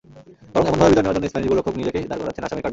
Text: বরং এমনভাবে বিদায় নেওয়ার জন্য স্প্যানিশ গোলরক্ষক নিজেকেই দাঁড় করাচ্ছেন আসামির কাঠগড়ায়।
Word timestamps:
বরং 0.11 0.65
এমনভাবে 0.67 0.91
বিদায় 0.91 1.03
নেওয়ার 1.05 1.17
জন্য 1.17 1.27
স্প্যানিশ 1.29 1.49
গোলরক্ষক 1.49 1.75
নিজেকেই 1.79 2.07
দাঁড় 2.09 2.21
করাচ্ছেন 2.21 2.45
আসামির 2.45 2.47
কাঠগড়ায়। 2.59 2.69